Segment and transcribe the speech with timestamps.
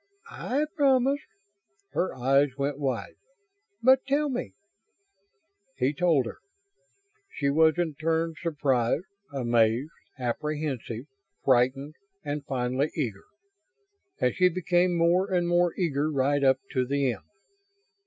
[0.31, 1.19] "I promise."
[1.91, 3.13] Her eyes went wide.
[3.83, 4.53] "But tell me!"
[5.77, 6.39] He told her.
[7.29, 11.05] She was in turn surprised, amazed, apprehensive,
[11.45, 11.93] frightened
[12.25, 13.25] and finally eager;
[14.19, 17.21] and she became more and more eager right up to the end.